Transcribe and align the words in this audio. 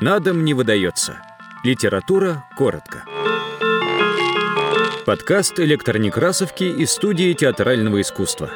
На 0.00 0.20
дом 0.20 0.44
не 0.44 0.54
выдается. 0.54 1.20
Литература 1.64 2.44
коротко. 2.56 3.04
Подкаст 5.04 5.58
электронекрасовки 5.58 6.62
из 6.62 6.92
студии 6.92 7.32
театрального 7.32 8.00
искусства. 8.00 8.48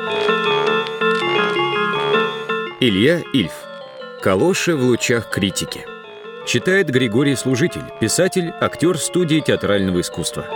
Илья 2.78 3.22
Ильф. 3.32 3.52
Калоши 4.22 4.76
в 4.76 4.84
лучах 4.84 5.30
критики. 5.30 5.84
Читает 6.46 6.90
Григорий 6.90 7.34
Служитель, 7.34 7.82
писатель, 8.00 8.52
актер 8.60 8.96
студии 8.96 9.40
театрального 9.40 10.00
искусства. 10.00 10.46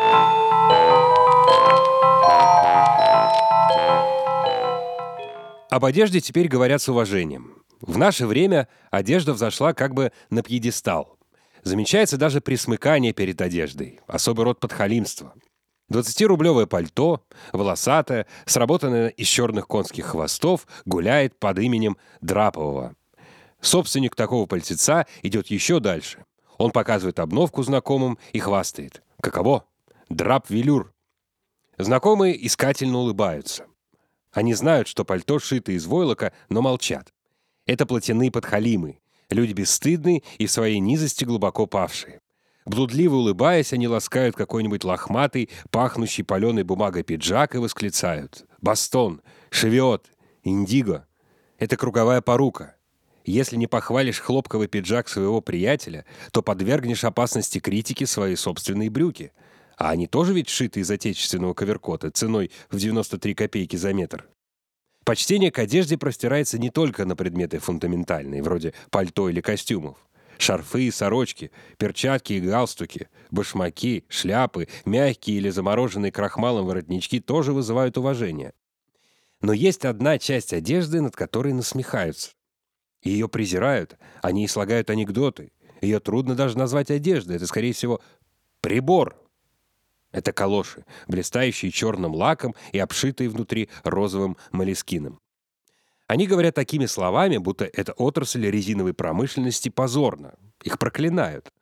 Об 5.68 5.84
одежде 5.84 6.20
теперь 6.20 6.46
говорят 6.46 6.80
с 6.80 6.88
уважением. 6.88 7.55
В 7.86 7.98
наше 7.98 8.26
время 8.26 8.68
одежда 8.90 9.32
взошла 9.32 9.72
как 9.72 9.94
бы 9.94 10.12
на 10.28 10.42
пьедестал. 10.42 11.16
Замечается 11.62 12.16
даже 12.16 12.40
присмыкание 12.40 13.12
перед 13.12 13.40
одеждой, 13.40 14.00
особый 14.06 14.44
род 14.44 14.58
подхалимства. 14.60 15.34
20-рублевое 15.90 16.66
пальто, 16.66 17.24
волосатое, 17.52 18.26
сработанное 18.44 19.08
из 19.08 19.28
черных 19.28 19.68
конских 19.68 20.06
хвостов, 20.06 20.66
гуляет 20.84 21.38
под 21.38 21.60
именем 21.60 21.96
Драпового. 22.20 22.96
Собственник 23.60 24.16
такого 24.16 24.46
пальтеца 24.46 25.06
идет 25.22 25.46
еще 25.46 25.78
дальше. 25.78 26.24
Он 26.58 26.72
показывает 26.72 27.20
обновку 27.20 27.62
знакомым 27.62 28.18
и 28.32 28.40
хвастает. 28.40 29.02
Каково? 29.20 29.64
Драп-велюр. 30.08 30.92
Знакомые 31.78 32.46
искательно 32.46 32.98
улыбаются. 32.98 33.66
Они 34.32 34.54
знают, 34.54 34.88
что 34.88 35.04
пальто 35.04 35.38
шито 35.38 35.72
из 35.72 35.86
войлока, 35.86 36.32
но 36.48 36.62
молчат. 36.62 37.12
Это 37.66 37.86
платяные 37.86 38.30
подхалимы, 38.30 39.00
люди 39.30 39.52
бесстыдные 39.52 40.22
и 40.38 40.46
в 40.46 40.50
своей 40.50 40.78
низости 40.78 41.24
глубоко 41.24 41.66
павшие. 41.66 42.20
Блудливо 42.64 43.16
улыбаясь, 43.16 43.72
они 43.72 43.86
ласкают 43.86 44.34
какой-нибудь 44.34 44.84
лохматый, 44.84 45.50
пахнущий 45.70 46.24
паленой 46.24 46.64
бумагой 46.64 47.04
пиджак 47.04 47.54
и 47.54 47.58
восклицают. 47.58 48.44
«Бастон! 48.60 49.22
Шевиот! 49.50 50.06
Индиго!» 50.42 51.06
Это 51.58 51.76
круговая 51.76 52.20
порука. 52.20 52.76
Если 53.24 53.56
не 53.56 53.66
похвалишь 53.66 54.20
хлопковый 54.20 54.68
пиджак 54.68 55.08
своего 55.08 55.40
приятеля, 55.40 56.04
то 56.32 56.42
подвергнешь 56.42 57.04
опасности 57.04 57.60
критики 57.60 58.04
свои 58.04 58.34
собственные 58.36 58.90
брюки— 58.90 59.32
а 59.76 59.90
они 59.90 60.06
тоже 60.06 60.32
ведь 60.32 60.48
сшиты 60.48 60.80
из 60.80 60.90
отечественного 60.90 61.54
коверкота 61.54 62.10
ценой 62.10 62.50
в 62.70 62.78
93 62.78 63.34
копейки 63.34 63.76
за 63.76 63.92
метр. 63.92 64.26
Почтение 65.06 65.52
к 65.52 65.60
одежде 65.60 65.96
простирается 65.96 66.58
не 66.58 66.68
только 66.68 67.04
на 67.04 67.14
предметы 67.14 67.60
фундаментальные, 67.60 68.42
вроде 68.42 68.74
пальто 68.90 69.28
или 69.28 69.40
костюмов. 69.40 69.96
Шарфы 70.36 70.82
и 70.82 70.90
сорочки, 70.90 71.52
перчатки 71.78 72.32
и 72.32 72.40
галстуки, 72.40 73.08
башмаки, 73.30 74.04
шляпы, 74.08 74.66
мягкие 74.84 75.36
или 75.36 75.50
замороженные 75.50 76.10
крахмалом 76.10 76.66
воротнички 76.66 77.20
тоже 77.20 77.52
вызывают 77.52 77.96
уважение. 77.96 78.52
Но 79.40 79.52
есть 79.52 79.84
одна 79.84 80.18
часть 80.18 80.52
одежды, 80.52 81.00
над 81.00 81.14
которой 81.14 81.52
насмехаются. 81.52 82.32
Ее 83.00 83.28
презирают, 83.28 83.96
они 84.22 84.48
слагают 84.48 84.90
анекдоты. 84.90 85.52
Ее 85.82 86.00
трудно 86.00 86.34
даже 86.34 86.58
назвать 86.58 86.90
одеждой, 86.90 87.36
это, 87.36 87.46
скорее 87.46 87.72
всего, 87.74 88.00
прибор, 88.60 89.14
это 90.16 90.32
калоши, 90.32 90.84
блистающие 91.08 91.70
черным 91.70 92.14
лаком 92.14 92.54
и 92.72 92.78
обшитые 92.78 93.28
внутри 93.28 93.68
розовым 93.84 94.38
молескином. 94.50 95.20
Они 96.06 96.26
говорят 96.26 96.54
такими 96.54 96.86
словами, 96.86 97.36
будто 97.36 97.66
эта 97.66 97.92
отрасль 97.92 98.46
резиновой 98.46 98.94
промышленности 98.94 99.68
позорна. 99.68 100.34
Их 100.64 100.78
проклинают. 100.78 101.52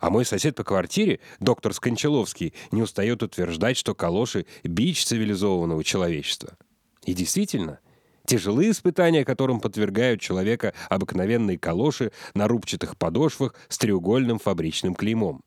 А 0.00 0.10
мой 0.10 0.24
сосед 0.24 0.56
по 0.56 0.64
квартире, 0.64 1.20
доктор 1.38 1.72
Скончаловский, 1.72 2.52
не 2.72 2.82
устает 2.82 3.22
утверждать, 3.22 3.76
что 3.76 3.94
калоши— 3.94 4.46
бич 4.64 5.04
цивилизованного 5.04 5.84
человечества. 5.84 6.56
И 7.04 7.12
действительно, 7.12 7.78
тяжелые 8.24 8.72
испытания, 8.72 9.24
которым 9.24 9.60
подвергают 9.60 10.20
человека 10.20 10.74
обыкновенные 10.88 11.58
калоши 11.58 12.10
на 12.34 12.48
рубчатых 12.48 12.96
подошвах 12.96 13.54
с 13.68 13.78
треугольным 13.78 14.40
фабричным 14.40 14.96
клеймом. 14.96 15.42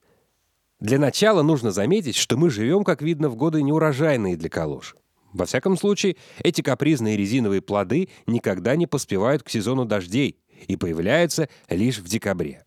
Для 0.84 1.00
начала 1.00 1.44
нужно 1.44 1.72
заметить, 1.72 2.18
что 2.18 2.36
мы 2.36 2.50
живем, 2.50 2.84
как 2.84 3.02
видно, 3.02 3.30
в 3.30 3.38
годы 3.38 3.62
неурожайные 3.62 4.36
для 4.36 4.50
калош. 4.50 4.98
Во 5.32 5.46
всяком 5.46 5.78
случае, 5.78 6.18
эти 6.40 6.62
капризные 6.62 7.16
резиновые 7.16 7.62
плоды 7.62 8.10
никогда 8.28 8.76
не 8.76 8.86
поспевают 8.86 9.44
к 9.44 9.50
сезону 9.50 9.86
дождей 9.86 10.42
и 10.68 10.76
появляются 10.76 11.48
лишь 11.70 12.00
в 12.00 12.10
декабре. 12.10 12.66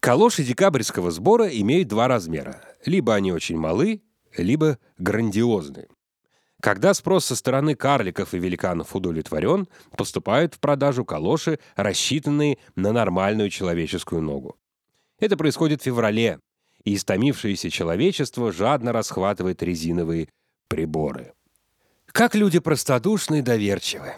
Калоши 0.00 0.44
декабрьского 0.44 1.10
сбора 1.10 1.46
имеют 1.48 1.88
два 1.88 2.08
размера. 2.08 2.62
Либо 2.86 3.14
они 3.14 3.32
очень 3.32 3.58
малы, 3.58 4.00
либо 4.38 4.78
грандиозны. 4.96 5.88
Когда 6.62 6.94
спрос 6.94 7.26
со 7.26 7.36
стороны 7.36 7.74
карликов 7.74 8.32
и 8.32 8.38
великанов 8.38 8.96
удовлетворен, 8.96 9.68
поступают 9.94 10.54
в 10.54 10.58
продажу 10.58 11.04
калоши, 11.04 11.58
рассчитанные 11.74 12.56
на 12.76 12.92
нормальную 12.92 13.50
человеческую 13.50 14.22
ногу. 14.22 14.56
Это 15.18 15.36
происходит 15.36 15.82
в 15.82 15.84
феврале, 15.84 16.40
и 16.86 16.94
истомившееся 16.94 17.68
человечество 17.68 18.52
жадно 18.52 18.92
расхватывает 18.92 19.62
резиновые 19.62 20.28
приборы. 20.68 21.34
Как 22.06 22.34
люди 22.34 22.60
простодушны 22.60 23.40
и 23.40 23.42
доверчивы. 23.42 24.14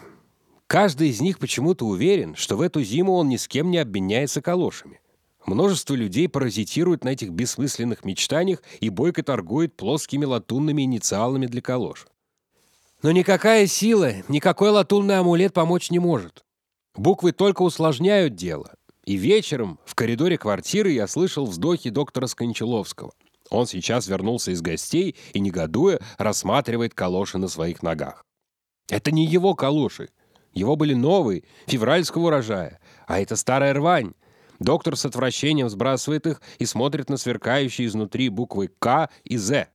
Каждый 0.67 1.09
из 1.09 1.19
них 1.19 1.39
почему-то 1.39 1.85
уверен, 1.85 2.35
что 2.35 2.55
в 2.55 2.61
эту 2.61 2.83
зиму 2.83 3.13
он 3.13 3.27
ни 3.27 3.37
с 3.37 3.47
кем 3.47 3.71
не 3.71 3.79
обменяется 3.79 4.41
калошами. 4.41 5.01
Множество 5.47 5.95
людей 5.95 6.29
паразитируют 6.29 7.03
на 7.03 7.09
этих 7.09 7.31
бессмысленных 7.31 8.05
мечтаниях 8.05 8.61
и 8.79 8.89
бойко 8.89 9.23
торгует 9.23 9.75
плоскими 9.75 10.25
латунными 10.25 10.83
инициалами 10.83 11.47
для 11.47 11.61
калош. 11.61 12.05
Но 13.01 13.11
никакая 13.11 13.65
сила, 13.65 14.13
никакой 14.27 14.69
латунный 14.69 15.17
амулет 15.17 15.53
помочь 15.53 15.89
не 15.89 15.97
может. 15.97 16.45
Буквы 16.95 17.31
только 17.31 17.63
усложняют 17.63 18.35
дело. 18.35 18.75
И 19.09 19.15
вечером 19.15 19.79
в 19.85 19.95
коридоре 19.95 20.37
квартиры 20.37 20.91
я 20.91 21.07
слышал 21.07 21.47
вздохи 21.47 21.89
доктора 21.89 22.27
Скончаловского. 22.27 23.11
Он 23.49 23.65
сейчас 23.65 24.05
вернулся 24.05 24.51
из 24.51 24.61
гостей 24.61 25.15
и, 25.33 25.39
негодуя, 25.39 25.99
рассматривает 26.19 26.93
калоши 26.93 27.39
на 27.39 27.47
своих 27.47 27.81
ногах. 27.81 28.23
Это 28.87 29.09
не 29.09 29.25
его 29.25 29.55
калоши. 29.55 30.09
Его 30.53 30.75
были 30.75 30.93
новые, 30.93 31.41
февральского 31.65 32.27
урожая. 32.27 32.79
А 33.07 33.19
это 33.19 33.35
старая 33.35 33.73
рвань. 33.73 34.13
Доктор 34.59 34.95
с 34.95 35.05
отвращением 35.05 35.71
сбрасывает 35.71 36.27
их 36.27 36.39
и 36.59 36.67
смотрит 36.67 37.09
на 37.09 37.17
сверкающие 37.17 37.87
изнутри 37.87 38.29
буквы 38.29 38.69
«К» 38.77 39.09
и 39.23 39.37
«З». 39.37 39.69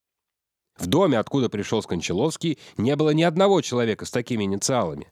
В 0.79 0.87
доме, 0.87 1.19
откуда 1.19 1.49
пришел 1.49 1.83
Скончаловский, 1.83 2.61
не 2.77 2.95
было 2.95 3.11
ни 3.11 3.25
одного 3.25 3.63
человека 3.63 4.05
с 4.05 4.13
такими 4.13 4.45
инициалами. 4.45 5.09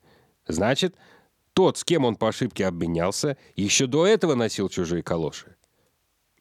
Значит, 0.46 0.94
тот, 1.54 1.78
с 1.78 1.84
кем 1.84 2.04
он 2.04 2.16
по 2.16 2.28
ошибке 2.28 2.66
обменялся, 2.66 3.36
еще 3.56 3.86
до 3.86 4.06
этого 4.06 4.34
носил 4.34 4.68
чужие 4.68 5.02
калоши. 5.02 5.56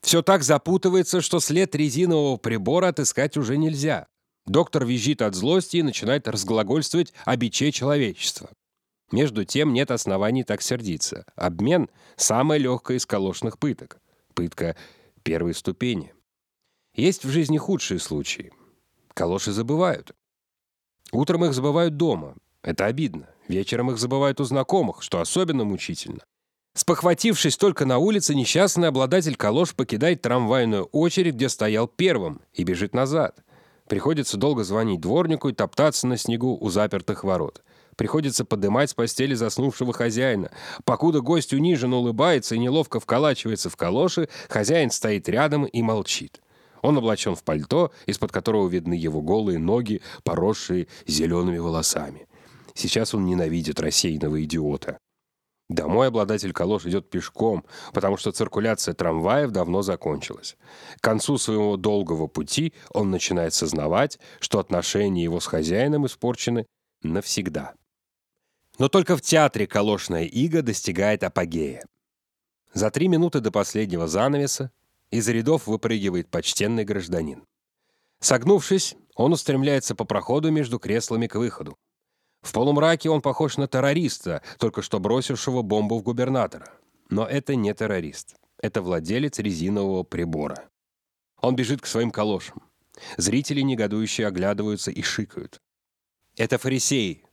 Все 0.00 0.22
так 0.22 0.42
запутывается, 0.42 1.20
что 1.20 1.38
след 1.38 1.74
резинового 1.74 2.36
прибора 2.36 2.88
отыскать 2.88 3.36
уже 3.36 3.56
нельзя. 3.56 4.08
Доктор 4.46 4.84
визжит 4.84 5.22
от 5.22 5.34
злости 5.34 5.76
и 5.76 5.82
начинает 5.82 6.26
разглагольствовать 6.26 7.12
о 7.24 7.36
биче 7.36 7.70
человечества. 7.70 8.50
Между 9.12 9.44
тем 9.44 9.72
нет 9.72 9.90
оснований 9.90 10.42
так 10.42 10.62
сердиться. 10.62 11.24
Обмен— 11.36 11.88
самая 12.16 12.58
легкая 12.58 12.96
из 12.96 13.06
калошных 13.06 13.58
пыток. 13.58 14.00
Пытка 14.34 14.74
первой 15.22 15.54
ступени. 15.54 16.12
Есть 16.94 17.24
в 17.24 17.30
жизни 17.30 17.58
худшие 17.58 18.00
случаи. 18.00 18.52
Калоши 19.14 19.52
забывают. 19.52 20.12
Утром 21.12 21.44
их 21.44 21.52
забывают 21.52 21.96
дома. 21.96 22.36
Это 22.62 22.86
обидно. 22.86 23.28
Вечером 23.48 23.90
их 23.90 23.98
забывают 23.98 24.40
у 24.40 24.44
знакомых, 24.44 25.02
что 25.02 25.20
особенно 25.20 25.64
мучительно. 25.64 26.20
Спохватившись 26.74 27.58
только 27.58 27.84
на 27.84 27.98
улице, 27.98 28.34
несчастный 28.34 28.88
обладатель 28.88 29.36
калош 29.36 29.74
покидает 29.74 30.22
трамвайную 30.22 30.84
очередь, 30.84 31.34
где 31.34 31.48
стоял 31.48 31.86
первым, 31.86 32.40
и 32.54 32.64
бежит 32.64 32.94
назад. 32.94 33.42
Приходится 33.88 34.38
долго 34.38 34.64
звонить 34.64 35.00
дворнику 35.00 35.50
и 35.50 35.52
топтаться 35.52 36.06
на 36.06 36.16
снегу 36.16 36.56
у 36.58 36.70
запертых 36.70 37.24
ворот. 37.24 37.62
Приходится 37.96 38.46
подымать 38.46 38.88
с 38.88 38.94
постели 38.94 39.34
заснувшего 39.34 39.92
хозяина. 39.92 40.50
Покуда 40.84 41.20
гость 41.20 41.52
униженно 41.52 41.96
улыбается 41.96 42.54
и 42.54 42.58
неловко 42.58 43.00
вколачивается 43.00 43.68
в 43.68 43.76
калоши, 43.76 44.30
хозяин 44.48 44.90
стоит 44.90 45.28
рядом 45.28 45.66
и 45.66 45.82
молчит. 45.82 46.40
Он 46.80 46.96
облачен 46.96 47.34
в 47.34 47.44
пальто, 47.44 47.92
из-под 48.06 48.32
которого 48.32 48.66
видны 48.66 48.94
его 48.94 49.20
голые 49.20 49.58
ноги, 49.58 50.00
поросшие 50.24 50.88
зелеными 51.06 51.58
волосами. 51.58 52.26
Сейчас 52.74 53.14
он 53.14 53.24
ненавидит 53.24 53.80
рассеянного 53.80 54.42
идиота. 54.44 54.98
Домой 55.68 56.08
обладатель 56.08 56.52
калош 56.52 56.84
идет 56.84 57.08
пешком, 57.08 57.64
потому 57.92 58.16
что 58.18 58.30
циркуляция 58.32 58.94
трамваев 58.94 59.50
давно 59.50 59.82
закончилась. 59.82 60.56
К 60.98 61.00
концу 61.00 61.38
своего 61.38 61.76
долгого 61.76 62.26
пути 62.26 62.74
он 62.92 63.10
начинает 63.10 63.54
сознавать, 63.54 64.18
что 64.38 64.58
отношения 64.58 65.24
его 65.24 65.40
с 65.40 65.46
хозяином 65.46 66.06
испорчены 66.06 66.66
навсегда. 67.02 67.72
Но 68.78 68.88
только 68.88 69.16
в 69.16 69.22
театре 69.22 69.66
калошная 69.66 70.24
ига 70.24 70.62
достигает 70.62 71.24
апогея. 71.24 71.84
За 72.74 72.90
три 72.90 73.08
минуты 73.08 73.40
до 73.40 73.50
последнего 73.50 74.08
занавеса 74.08 74.70
из 75.10 75.28
рядов 75.28 75.66
выпрыгивает 75.66 76.28
почтенный 76.30 76.84
гражданин. 76.84 77.44
Согнувшись, 78.20 78.96
он 79.14 79.32
устремляется 79.32 79.94
по 79.94 80.04
проходу 80.04 80.50
между 80.50 80.78
креслами 80.78 81.26
к 81.26 81.34
выходу. 81.34 81.76
В 82.42 82.52
полумраке 82.52 83.08
он 83.08 83.22
похож 83.22 83.56
на 83.56 83.68
террориста, 83.68 84.42
только 84.58 84.82
что 84.82 84.98
бросившего 84.98 85.62
бомбу 85.62 85.98
в 85.98 86.02
губернатора. 86.02 86.70
Но 87.08 87.24
это 87.24 87.54
не 87.54 87.72
террорист. 87.72 88.34
Это 88.58 88.82
владелец 88.82 89.38
резинового 89.38 90.02
прибора. 90.02 90.68
Он 91.40 91.56
бежит 91.56 91.80
к 91.80 91.86
своим 91.86 92.10
калошам. 92.10 92.62
Зрители 93.16 93.60
негодующие 93.60 94.26
оглядываются 94.26 94.90
и 94.90 95.02
шикают. 95.02 95.60
Это 96.36 96.58
фарисеи. 96.58 97.24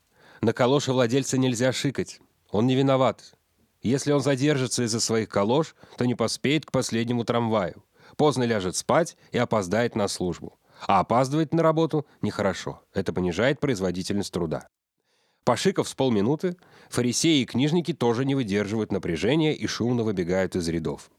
На 0.42 0.54
калоши 0.54 0.92
владельца 0.94 1.38
нельзя 1.38 1.72
шикать. 1.72 2.20
Он 2.52 2.66
не 2.66 2.76
виноват. 2.76 3.34
Если 3.82 4.12
он 4.12 4.22
задержится 4.22 4.84
из-за 4.84 5.00
своих 5.00 5.30
калош, 5.30 5.76
то 5.98 6.06
не 6.06 6.16
поспеет 6.16 6.66
к 6.66 6.72
последнему 6.72 7.24
трамваю. 7.24 7.84
Поздно 8.18 8.44
ляжет 8.44 8.76
спать 8.76 9.18
и 9.32 9.38
опоздает 9.38 9.96
на 9.96 10.08
службу. 10.08 10.60
А 10.88 11.00
опаздывать 11.00 11.54
на 11.54 11.62
работу 11.62 12.06
нехорошо. 12.22 12.82
Это 12.94 13.14
понижает 13.14 13.60
производительность 13.60 14.34
труда. 14.34 14.68
Пошиков 15.50 15.90
с 15.90 15.96
полминуты, 15.96 16.58
фарисеи 16.92 17.42
и 17.42 17.46
книжники 17.46 17.92
тоже 17.92 18.24
не 18.24 18.36
выдерживают 18.36 18.92
напряжения 18.92 19.56
и 19.56 19.66
шумно 19.66 20.04
выбегают 20.04 20.56
из 20.56 20.70
рядов. 20.70 21.10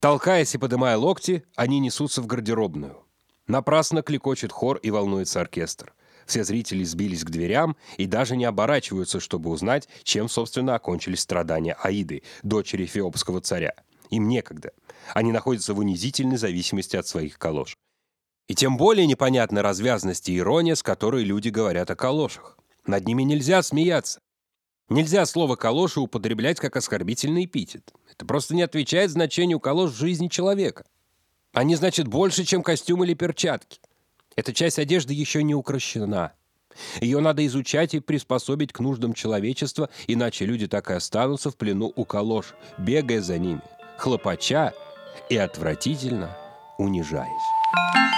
Толкаясь 0.00 0.56
и 0.56 0.58
подымая 0.58 0.96
локти, 0.96 1.44
они 1.54 1.78
несутся 1.78 2.22
в 2.22 2.26
гардеробную. 2.26 3.04
Напрасно 3.46 4.02
кликочет 4.02 4.50
хор 4.50 4.78
и 4.78 4.90
волнуется 4.90 5.40
оркестр. 5.40 5.94
Все 6.26 6.42
зрители 6.42 6.82
сбились 6.82 7.22
к 7.22 7.30
дверям 7.30 7.76
и 7.98 8.06
даже 8.06 8.36
не 8.36 8.46
оборачиваются, 8.46 9.20
чтобы 9.20 9.50
узнать, 9.50 9.88
чем, 10.02 10.28
собственно, 10.28 10.74
окончились 10.74 11.20
страдания 11.20 11.74
Аиды, 11.74 12.24
дочери 12.42 12.84
феопского 12.84 13.40
царя. 13.40 13.74
Им 14.10 14.26
некогда. 14.26 14.72
Они 15.14 15.30
находятся 15.30 15.72
в 15.72 15.78
унизительной 15.78 16.36
зависимости 16.36 16.96
от 16.96 17.06
своих 17.06 17.38
калош. 17.38 17.76
И 18.48 18.56
тем 18.56 18.76
более 18.76 19.06
непонятна 19.06 19.62
развязность 19.62 20.28
и 20.28 20.36
ирония, 20.36 20.74
с 20.74 20.82
которой 20.82 21.22
люди 21.22 21.50
говорят 21.50 21.92
о 21.92 21.94
калошах. 21.94 22.58
Над 22.86 23.06
ними 23.06 23.22
нельзя 23.22 23.62
смеяться. 23.62 24.20
Нельзя 24.88 25.26
слово 25.26 25.56
«калоши» 25.56 25.98
употреблять 25.98 26.60
как 26.60 26.76
оскорбительный 26.76 27.44
эпитет. 27.44 27.92
Это 28.12 28.24
просто 28.24 28.54
не 28.54 28.62
отвечает 28.62 29.10
значению 29.10 29.58
калош 29.58 29.90
в 29.90 29.98
жизни 29.98 30.28
человека. 30.28 30.84
Они 31.52 31.74
значат 31.74 32.06
больше, 32.06 32.44
чем 32.44 32.62
костюм 32.62 33.02
или 33.02 33.14
перчатки. 33.14 33.80
Эта 34.36 34.52
часть 34.52 34.78
одежды 34.78 35.14
еще 35.14 35.42
не 35.42 35.54
укращена. 35.54 36.34
Ее 37.00 37.20
надо 37.20 37.44
изучать 37.46 37.94
и 37.94 38.00
приспособить 38.00 38.72
к 38.72 38.80
нуждам 38.80 39.14
человечества, 39.14 39.88
иначе 40.06 40.44
люди 40.44 40.68
так 40.68 40.90
и 40.90 40.94
останутся 40.94 41.50
в 41.50 41.56
плену 41.56 41.92
у 41.96 42.04
калош, 42.04 42.54
бегая 42.78 43.22
за 43.22 43.38
ними, 43.38 43.62
хлопача 43.96 44.74
и 45.30 45.36
отвратительно 45.36 46.36
унижаясь. 46.78 48.15